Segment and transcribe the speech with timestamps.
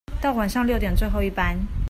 [0.19, 1.55] 到晚上六點最後一班